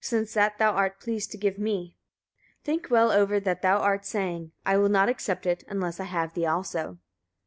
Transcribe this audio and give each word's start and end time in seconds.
since 0.00 0.32
that 0.32 0.56
thou 0.56 0.70
art 0.72 0.98
pleased 1.00 1.30
to 1.30 1.36
give 1.36 1.58
me? 1.58 1.94
Think 2.64 2.86
well 2.90 3.12
over 3.12 3.38
what 3.38 3.60
thou 3.60 3.76
art 3.76 4.06
saying. 4.06 4.52
I 4.64 4.78
will 4.78 4.88
not 4.88 5.10
accept 5.10 5.44
it, 5.44 5.64
unless 5.68 6.00
I 6.00 6.04
have 6.04 6.32
thee 6.32 6.46
also. 6.46 6.96